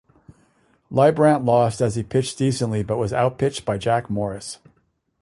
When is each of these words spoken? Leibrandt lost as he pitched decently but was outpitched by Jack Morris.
Leibrandt 0.91 1.45
lost 1.45 1.79
as 1.79 1.95
he 1.95 2.01
pitched 2.01 2.39
decently 2.39 2.81
but 2.81 2.97
was 2.97 3.13
outpitched 3.13 3.65
by 3.65 3.77
Jack 3.77 4.09
Morris. 4.09 4.57